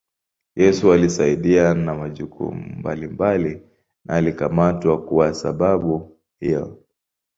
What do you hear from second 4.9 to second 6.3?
kuwa sababu